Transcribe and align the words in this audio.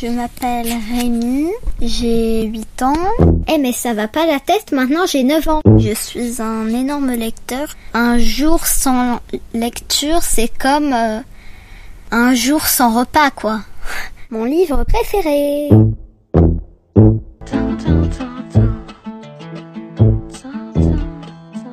Je 0.00 0.06
m'appelle 0.06 0.72
Rémi, 0.92 1.48
j'ai 1.80 2.44
8 2.44 2.82
ans. 2.82 2.92
Eh 3.48 3.58
mais 3.58 3.72
ça 3.72 3.94
va 3.94 4.06
pas 4.06 4.26
la 4.26 4.38
tête, 4.38 4.70
maintenant 4.70 5.06
j'ai 5.06 5.24
9 5.24 5.48
ans. 5.48 5.60
Je 5.76 5.92
suis 5.92 6.40
un 6.40 6.68
énorme 6.68 7.10
lecteur. 7.10 7.74
Un 7.94 8.16
jour 8.16 8.64
sans 8.64 9.18
lecture, 9.54 10.22
c'est 10.22 10.56
comme 10.56 10.92
euh, 10.92 11.18
un 12.12 12.32
jour 12.32 12.64
sans 12.68 12.96
repas, 12.96 13.32
quoi. 13.32 13.62
Mon 14.30 14.44
livre 14.44 14.84
préféré. 14.84 15.68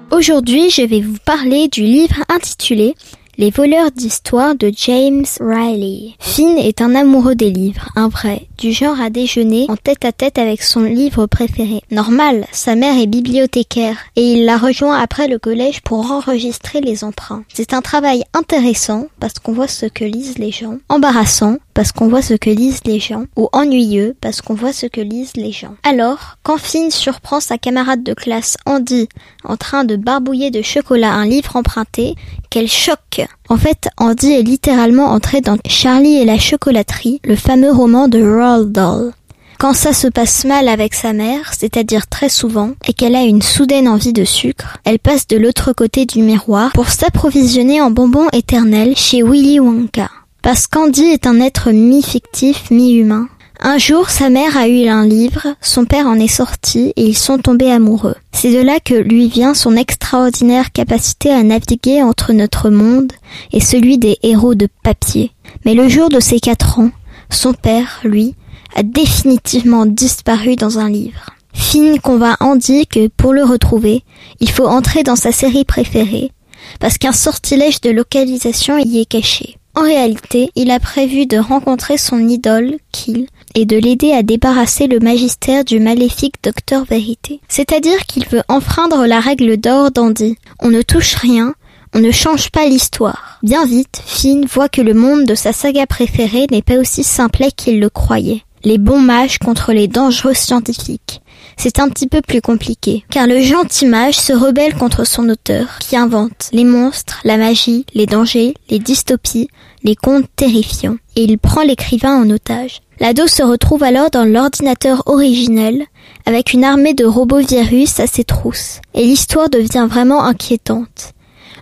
Aujourd'hui, 0.09 0.71
je 0.71 0.81
vais 0.81 1.01
vous 1.01 1.17
parler 1.25 1.67
du 1.67 1.81
livre 1.81 2.23
intitulé 2.29 2.95
les 3.37 3.49
voleurs 3.49 3.91
d'histoire 3.91 4.55
de 4.55 4.71
James 4.75 5.25
Riley. 5.41 6.13
Finn 6.19 6.57
est 6.57 6.81
un 6.81 6.95
amoureux 6.95 7.35
des 7.35 7.51
livres, 7.51 7.89
un 7.95 8.07
vrai, 8.07 8.47
du 8.57 8.71
genre 8.71 8.99
à 8.99 9.09
déjeuner 9.09 9.65
en 9.69 9.77
tête 9.77 10.05
à 10.05 10.11
tête 10.11 10.37
avec 10.37 10.61
son 10.61 10.83
livre 10.83 11.25
préféré. 11.25 11.81
Normal, 11.91 12.45
sa 12.51 12.75
mère 12.75 12.97
est 12.97 13.07
bibliothécaire 13.07 13.97
et 14.15 14.33
il 14.33 14.45
la 14.45 14.57
rejoint 14.57 14.97
après 14.97 15.27
le 15.27 15.39
collège 15.39 15.81
pour 15.81 16.11
enregistrer 16.11 16.81
les 16.81 17.03
emprunts. 17.03 17.43
C'est 17.53 17.73
un 17.73 17.81
travail 17.81 18.23
intéressant 18.33 19.07
parce 19.19 19.35
qu'on 19.35 19.53
voit 19.53 19.67
ce 19.67 19.85
que 19.85 20.03
lisent 20.05 20.37
les 20.37 20.51
gens, 20.51 20.77
embarrassant 20.89 21.57
parce 21.75 21.91
qu'on 21.91 22.07
voit 22.07 22.21
ce 22.21 22.33
que 22.33 22.49
lisent 22.49 22.85
les 22.85 23.01
gens, 23.01 23.25
ou 23.35 23.49
ennuyeux 23.51 24.15
parce 24.21 24.41
qu'on 24.41 24.53
voit 24.53 24.71
ce 24.71 24.85
que 24.85 25.01
lisent 25.01 25.35
les 25.35 25.51
gens. 25.51 25.75
Alors, 25.83 26.37
quand 26.41 26.57
Finn 26.57 26.89
surprend 26.89 27.41
sa 27.41 27.57
camarade 27.57 28.01
de 28.01 28.13
classe 28.13 28.55
Andy 28.65 29.09
en 29.43 29.57
train 29.57 29.83
de 29.83 29.97
barbouiller 29.97 30.51
de 30.51 30.61
chocolat 30.61 31.11
un 31.11 31.25
livre 31.25 31.57
emprunté, 31.57 32.15
quel 32.49 32.69
choc 32.69 33.27
En 33.47 33.57
fait, 33.57 33.89
Andy 33.97 34.33
est 34.33 34.41
littéralement 34.41 35.11
entré 35.11 35.41
dans 35.41 35.57
Charlie 35.67 36.17
et 36.17 36.25
la 36.25 36.39
chocolaterie, 36.39 37.21
le 37.23 37.35
fameux 37.35 37.71
roman 37.71 38.07
de 38.07 38.21
Roald 38.21 38.71
Dahl. 38.71 39.13
Quand 39.59 39.73
ça 39.73 39.93
se 39.93 40.07
passe 40.07 40.45
mal 40.45 40.67
avec 40.67 40.93
sa 40.93 41.13
mère, 41.13 41.53
c'est-à-dire 41.53 42.07
très 42.07 42.29
souvent, 42.29 42.71
et 42.87 42.93
qu'elle 42.93 43.15
a 43.15 43.23
une 43.23 43.41
soudaine 43.41 43.87
envie 43.87 44.13
de 44.13 44.25
sucre, 44.25 44.77
elle 44.83 44.99
passe 44.99 45.27
de 45.27 45.37
l'autre 45.37 45.73
côté 45.73 46.05
du 46.05 46.21
miroir 46.21 46.71
pour 46.73 46.89
s'approvisionner 46.89 47.81
en 47.81 47.91
bonbons 47.91 48.27
éternels 48.33 48.95
chez 48.97 49.23
Willy 49.23 49.59
Wonka. 49.59 50.09
Parce 50.41 50.67
qu'Andy 50.67 51.03
est 51.03 51.25
un 51.25 51.39
être 51.39 51.71
mi-fictif, 51.71 52.69
mi-humain. 52.69 53.27
Un 53.61 53.77
jour, 53.77 54.09
sa 54.09 54.29
mère 54.29 54.57
a 54.57 54.67
eu 54.67 54.87
un 54.87 55.05
livre, 55.05 55.55
son 55.61 55.85
père 55.85 56.07
en 56.07 56.19
est 56.19 56.27
sorti 56.27 56.91
et 56.97 57.05
ils 57.05 57.17
sont 57.17 57.37
tombés 57.37 57.71
amoureux. 57.71 58.15
C'est 58.45 58.53
de 58.53 58.61
là 58.61 58.79
que 58.79 58.93
lui 58.93 59.27
vient 59.27 59.55
son 59.55 59.75
extraordinaire 59.75 60.71
capacité 60.71 61.31
à 61.31 61.41
naviguer 61.41 62.03
entre 62.03 62.31
notre 62.31 62.69
monde 62.69 63.11
et 63.51 63.59
celui 63.59 63.97
des 63.97 64.19
héros 64.21 64.53
de 64.53 64.67
papier. 64.83 65.31
Mais 65.65 65.73
le 65.73 65.89
jour 65.89 66.09
de 66.09 66.19
ses 66.19 66.39
quatre 66.39 66.77
ans, 66.77 66.91
son 67.31 67.53
père, 67.53 68.01
lui, 68.03 68.35
a 68.75 68.83
définitivement 68.83 69.87
disparu 69.87 70.57
dans 70.57 70.77
un 70.77 70.91
livre. 70.91 71.31
Finn 71.55 71.99
convainc 71.99 72.39
Andy 72.39 72.85
que 72.85 73.07
pour 73.07 73.33
le 73.33 73.43
retrouver, 73.43 74.03
il 74.39 74.51
faut 74.51 74.67
entrer 74.67 75.01
dans 75.01 75.15
sa 75.15 75.31
série 75.31 75.65
préférée, 75.65 76.31
parce 76.79 76.99
qu'un 76.99 77.13
sortilège 77.13 77.81
de 77.81 77.89
localisation 77.89 78.77
y 78.77 78.99
est 78.99 79.05
caché. 79.05 79.57
En 79.77 79.83
réalité, 79.83 80.51
il 80.55 80.71
a 80.71 80.79
prévu 80.79 81.25
de 81.25 81.37
rencontrer 81.37 81.97
son 81.97 82.29
idole, 82.29 82.77
Kill, 82.93 83.27
et 83.55 83.65
de 83.65 83.77
l'aider 83.77 84.13
à 84.13 84.23
débarrasser 84.23 84.87
le 84.87 84.99
magistère 84.99 85.65
du 85.65 85.79
maléfique 85.79 86.35
Docteur 86.41 86.85
Vérité. 86.85 87.41
C'est-à-dire 87.49 88.05
qu'il 88.07 88.25
veut 88.27 88.43
enfreindre 88.47 89.05
la 89.05 89.19
règle 89.19 89.57
d'or 89.57 89.91
d'Andy. 89.91 90.37
On 90.61 90.69
ne 90.69 90.81
touche 90.81 91.15
rien, 91.15 91.55
on 91.93 91.99
ne 91.99 92.11
change 92.11 92.51
pas 92.51 92.67
l'histoire. 92.67 93.39
Bien 93.43 93.65
vite, 93.65 94.01
Finn 94.05 94.45
voit 94.45 94.69
que 94.69 94.81
le 94.81 94.93
monde 94.93 95.25
de 95.25 95.35
sa 95.35 95.51
saga 95.51 95.85
préférée 95.85 96.47
n'est 96.51 96.61
pas 96.61 96.77
aussi 96.77 97.03
simplet 97.03 97.51
qu'il 97.51 97.79
le 97.79 97.89
croyait. 97.89 98.43
Les 98.63 98.77
bons 98.77 98.99
mages 98.99 99.39
contre 99.39 99.73
les 99.73 99.87
dangereux 99.87 100.33
scientifiques. 100.33 101.21
C'est 101.57 101.79
un 101.79 101.87
petit 101.87 102.07
peu 102.07 102.21
plus 102.21 102.41
compliqué, 102.41 103.05
car 103.09 103.27
le 103.27 103.39
gentil 103.39 103.85
mage 103.85 104.15
se 104.15 104.33
rebelle 104.33 104.75
contre 104.75 105.05
son 105.05 105.29
auteur, 105.29 105.79
qui 105.79 105.95
invente 105.95 106.49
les 106.51 106.63
monstres, 106.63 107.21
la 107.23 107.37
magie, 107.37 107.85
les 107.93 108.07
dangers, 108.07 108.55
les 108.69 108.79
dystopies, 108.79 109.47
les 109.85 109.95
contes 109.95 110.25
terrifiants, 110.35 110.97
et 111.15 111.23
il 111.23 111.37
prend 111.37 111.61
l'écrivain 111.61 112.21
en 112.21 112.29
otage. 112.31 112.81
L'ado 112.99 113.27
se 113.27 113.43
retrouve 113.43 113.83
alors 113.83 114.09
dans 114.09 114.25
l'ordinateur 114.25 115.03
originel, 115.05 115.85
avec 116.25 116.53
une 116.53 116.63
armée 116.63 116.95
de 116.95 117.05
robots 117.05 117.45
virus 117.45 117.99
à 117.99 118.07
ses 118.07 118.23
trousses, 118.23 118.81
et 118.95 119.05
l'histoire 119.05 119.49
devient 119.49 119.87
vraiment 119.87 120.23
inquiétante. 120.23 121.13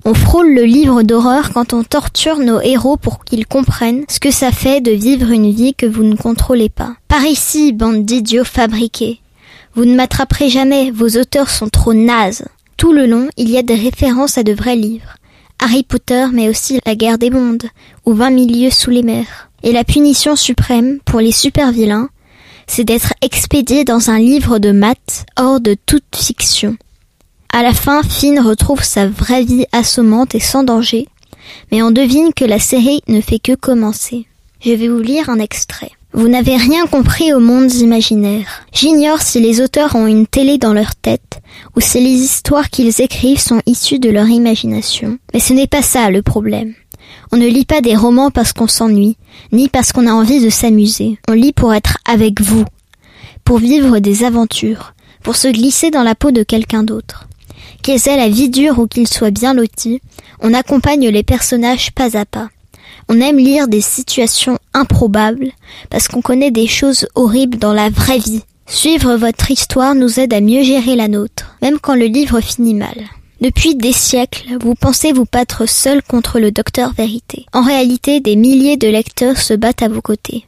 On 0.05 0.13
frôle 0.13 0.53
le 0.53 0.63
livre 0.63 1.03
d'horreur 1.03 1.51
quand 1.53 1.73
on 1.73 1.83
torture 1.83 2.39
nos 2.39 2.59
héros 2.61 2.97
pour 2.97 3.23
qu'ils 3.23 3.45
comprennent 3.45 4.03
ce 4.09 4.19
que 4.19 4.31
ça 4.31 4.51
fait 4.51 4.81
de 4.81 4.91
vivre 4.91 5.29
une 5.31 5.51
vie 5.51 5.73
que 5.73 5.85
vous 5.85 6.03
ne 6.03 6.15
contrôlez 6.15 6.69
pas. 6.69 6.95
Par 7.07 7.25
ici, 7.25 7.73
bande 7.73 8.05
d'idiots 8.05 8.43
fabriqués. 8.43 9.19
Vous 9.75 9.85
ne 9.85 9.95
m'attraperez 9.95 10.49
jamais, 10.49 10.91
vos 10.91 11.09
auteurs 11.17 11.49
sont 11.49 11.69
trop 11.69 11.93
nazes. 11.93 12.45
Tout 12.77 12.93
le 12.93 13.05
long, 13.05 13.27
il 13.37 13.49
y 13.49 13.57
a 13.57 13.63
des 13.63 13.75
références 13.75 14.37
à 14.37 14.43
de 14.43 14.53
vrais 14.53 14.75
livres. 14.75 15.15
Harry 15.63 15.83
Potter, 15.83 16.25
mais 16.33 16.49
aussi 16.49 16.81
La 16.85 16.93
guerre 16.93 17.17
des 17.17 17.29
mondes, 17.29 17.63
ou 18.05 18.13
Vingt 18.13 18.31
milieux 18.31 18.69
sous 18.69 18.89
les 18.89 19.01
mers. 19.01 19.49
Et 19.63 19.71
la 19.71 19.85
punition 19.85 20.35
suprême, 20.35 20.99
pour 21.05 21.21
les 21.21 21.31
super 21.31 21.71
vilains, 21.71 22.09
c'est 22.67 22.83
d'être 22.83 23.13
expédié 23.21 23.85
dans 23.85 24.09
un 24.09 24.19
livre 24.19 24.59
de 24.59 24.71
maths 24.71 25.25
hors 25.39 25.61
de 25.61 25.77
toute 25.85 26.03
fiction. 26.13 26.75
À 27.53 27.63
la 27.63 27.73
fin, 27.73 28.03
Finn 28.03 28.41
retrouve 28.41 28.83
sa 28.83 29.07
vraie 29.07 29.45
vie 29.45 29.65
assommante 29.71 30.35
et 30.35 30.41
sans 30.41 30.63
danger, 30.63 31.07
mais 31.71 31.81
on 31.81 31.91
devine 31.91 32.33
que 32.33 32.43
la 32.43 32.59
série 32.59 32.99
ne 33.07 33.21
fait 33.21 33.39
que 33.39 33.55
commencer. 33.55 34.27
Je 34.59 34.71
vais 34.71 34.89
vous 34.89 34.99
lire 34.99 35.29
un 35.29 35.39
extrait. 35.39 35.91
Vous 36.15 36.27
n'avez 36.27 36.57
rien 36.57 36.85
compris 36.85 37.33
aux 37.33 37.39
mondes 37.39 37.73
imaginaires. 37.73 38.67
J'ignore 38.71 39.23
si 39.23 39.39
les 39.39 39.61
auteurs 39.61 39.95
ont 39.95 40.05
une 40.05 40.27
télé 40.27 40.59
dans 40.59 40.73
leur 40.73 40.95
tête, 40.95 41.41
ou 41.75 41.81
si 41.81 41.99
les 41.99 42.11
histoires 42.11 42.69
qu'ils 42.69 43.01
écrivent 43.01 43.39
sont 43.39 43.61
issues 43.65 43.97
de 43.97 44.11
leur 44.11 44.27
imagination. 44.27 45.17
Mais 45.33 45.39
ce 45.39 45.53
n'est 45.53 45.65
pas 45.65 45.81
ça 45.81 46.11
le 46.11 46.21
problème. 46.21 46.75
On 47.31 47.37
ne 47.37 47.47
lit 47.47 47.65
pas 47.65 47.81
des 47.81 47.95
romans 47.95 48.29
parce 48.29 48.53
qu'on 48.53 48.67
s'ennuie, 48.67 49.17
ni 49.51 49.69
parce 49.69 49.91
qu'on 49.91 50.05
a 50.05 50.11
envie 50.11 50.39
de 50.39 50.51
s'amuser. 50.51 51.17
On 51.27 51.33
lit 51.33 51.51
pour 51.51 51.73
être 51.73 51.97
avec 52.07 52.41
vous, 52.41 52.65
pour 53.43 53.57
vivre 53.57 53.97
des 53.97 54.23
aventures, 54.23 54.93
pour 55.23 55.35
se 55.35 55.47
glisser 55.47 55.89
dans 55.89 56.03
la 56.03 56.13
peau 56.13 56.29
de 56.29 56.43
quelqu'un 56.43 56.83
d'autre. 56.83 57.27
Qu'ils 57.81 58.07
aient 58.07 58.17
la 58.17 58.29
vie 58.29 58.49
dure 58.49 58.77
ou 58.77 58.85
qu'ils 58.85 59.07
soient 59.07 59.31
bien 59.31 59.55
lotis, 59.55 59.99
on 60.41 60.53
accompagne 60.53 61.09
les 61.09 61.23
personnages 61.23 61.91
pas 61.91 62.15
à 62.17 62.25
pas. 62.25 62.49
On 63.09 63.19
aime 63.19 63.37
lire 63.37 63.67
des 63.67 63.81
situations 63.81 64.57
improbables 64.73 65.51
parce 65.89 66.07
qu'on 66.07 66.21
connaît 66.21 66.51
des 66.51 66.67
choses 66.67 67.07
horribles 67.15 67.57
dans 67.57 67.73
la 67.73 67.89
vraie 67.89 68.19
vie. 68.19 68.43
Suivre 68.65 69.15
votre 69.15 69.51
histoire 69.51 69.93
nous 69.93 70.19
aide 70.19 70.33
à 70.33 70.41
mieux 70.41 70.63
gérer 70.63 70.95
la 70.95 71.07
nôtre, 71.07 71.55
même 71.61 71.79
quand 71.79 71.95
le 71.95 72.05
livre 72.05 72.39
finit 72.39 72.73
mal. 72.73 72.95
Depuis 73.41 73.75
des 73.75 73.91
siècles, 73.91 74.57
vous 74.61 74.73
pensez 74.73 75.11
vous 75.11 75.25
battre 75.29 75.67
seul 75.67 76.01
contre 76.01 76.39
le 76.39 76.51
docteur 76.51 76.93
vérité. 76.93 77.45
En 77.51 77.61
réalité, 77.61 78.21
des 78.21 78.37
milliers 78.37 78.77
de 78.77 78.87
lecteurs 78.87 79.37
se 79.37 79.53
battent 79.53 79.81
à 79.81 79.89
vos 79.89 80.01
côtés. 80.01 80.45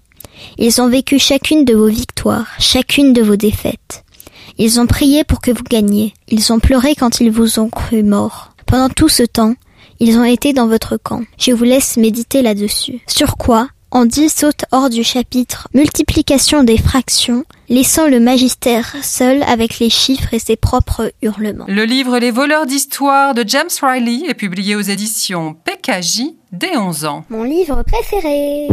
Ils 0.58 0.82
ont 0.82 0.88
vécu 0.88 1.20
chacune 1.20 1.66
de 1.66 1.74
vos 1.74 1.88
victoires, 1.88 2.48
chacune 2.58 3.12
de 3.12 3.22
vos 3.22 3.36
défaites. 3.36 4.06
Ils 4.58 4.80
ont 4.80 4.88
prié 4.88 5.26
pour 5.26 5.42
que 5.42 5.52
vous 5.52 5.64
gagniez. 5.70 6.14
Ils 6.30 6.54
ont 6.54 6.60
pleuré 6.60 6.96
quand 6.96 7.20
ils 7.20 7.32
vous 7.32 7.60
ont 7.60 7.70
cru 7.70 8.02
mort. 8.04 8.54
Pendant 8.66 8.90
tout 8.90 9.10
ce 9.10 9.24
temps, 9.24 9.56
ils 10.00 10.18
ont 10.18 10.24
été 10.24 10.54
dans 10.54 10.68
votre 10.68 10.98
camp. 10.98 11.22
Je 11.38 11.52
vous 11.52 11.64
laisse 11.64 11.98
méditer 11.98 12.42
là-dessus. 12.42 13.00
Sur 13.08 13.38
quoi 13.38 13.68
Andy 13.92 14.28
saute 14.30 14.66
hors 14.72 14.90
du 14.90 15.04
chapitre 15.04 15.70
Multiplication 15.74 16.64
des 16.64 16.78
fractions, 16.78 17.46
laissant 17.70 18.08
le 18.10 18.20
magistère 18.20 18.94
seul 19.02 19.42
avec 19.44 19.80
les 19.80 19.90
chiffres 19.90 20.34
et 20.34 20.40
ses 20.40 20.58
propres 20.58 21.14
hurlements. 21.22 21.66
Le 21.70 21.86
livre 21.86 22.20
Les 22.20 22.32
voleurs 22.32 22.66
d'histoire 22.66 23.34
de 23.34 23.46
James 23.48 23.70
Riley 23.82 24.28
est 24.28 24.34
publié 24.34 24.76
aux 24.76 24.82
éditions 24.82 25.56
PKJ 25.64 26.24
dès 26.52 26.76
11 26.76 27.06
ans. 27.06 27.26
Mon 27.30 27.44
livre 27.44 27.84
préféré 27.84 28.68